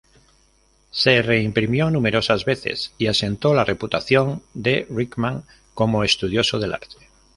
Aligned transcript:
Se 0.89 1.21
reimprimió 1.21 1.91
numerosas 1.91 2.43
veces, 2.43 2.91
y 2.97 3.05
asentó 3.05 3.53
la 3.53 3.63
reputación 3.65 4.41
de 4.55 4.87
Rickman 4.89 5.43
como 5.75 6.03
estudioso 6.03 6.57
del 6.57 6.73
arte. 6.73 6.97